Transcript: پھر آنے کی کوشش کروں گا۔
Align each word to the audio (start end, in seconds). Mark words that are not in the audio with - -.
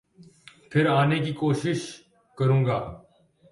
پھر 0.71 0.85
آنے 0.89 1.19
کی 1.19 1.33
کوشش 1.33 1.79
کروں 2.37 2.65
گا۔ 2.65 2.79